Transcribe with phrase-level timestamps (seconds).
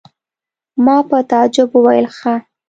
[0.85, 2.33] ما په تعجب وویل: ښه!